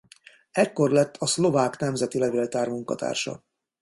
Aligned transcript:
Ekkor 0.51 0.91
lett 0.91 1.15
a 1.17 1.25
Szlovák 1.27 1.77
Nemzeti 1.79 2.19
Levéltár 2.19 2.67
munkatársa. 2.67 3.43